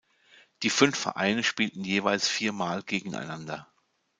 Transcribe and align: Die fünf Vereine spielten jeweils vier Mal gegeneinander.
Die 0.63 0.71
fünf 0.71 0.97
Vereine 0.97 1.43
spielten 1.43 1.83
jeweils 1.83 2.27
vier 2.27 2.53
Mal 2.53 2.81
gegeneinander. 2.81 3.67